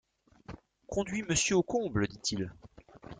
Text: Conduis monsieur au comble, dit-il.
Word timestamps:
Conduis 0.87 1.21
monsieur 1.21 1.57
au 1.57 1.61
comble, 1.61 2.07
dit-il. 2.07 2.51